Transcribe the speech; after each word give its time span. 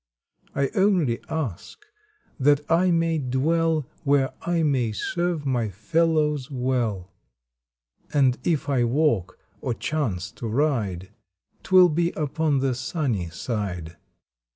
I 0.55 0.71
only 0.73 1.19
ask 1.29 1.85
that 2.39 2.61
I 2.71 2.89
may 2.89 3.19
dwell 3.19 3.87
Where 4.03 4.33
I 4.41 4.63
may 4.63 4.93
serve 4.93 5.45
my 5.45 5.69
fellows 5.69 6.49
well, 6.49 7.11
And 8.11 8.39
if 8.43 8.67
I 8.67 8.83
walk, 8.83 9.37
or 9.61 9.75
chance 9.75 10.31
to 10.41 10.47
ride, 10.47 11.11
Twill 11.61 11.89
be 11.89 12.13
upon 12.15 12.61
the 12.61 12.73
sunny 12.73 13.29
side. 13.29 13.95